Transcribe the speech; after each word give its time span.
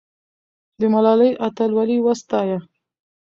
د 0.79 0.81
ملالۍ 0.93 1.31
اتلولي 1.45 1.97
وستایه. 2.01 2.57